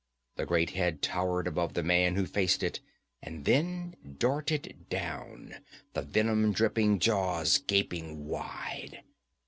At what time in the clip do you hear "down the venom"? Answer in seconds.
4.89-6.53